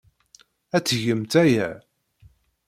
[0.75, 1.69] Ad tgemt aya.